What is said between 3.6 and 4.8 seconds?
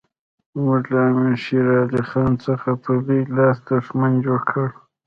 دښمن جوړ کړ.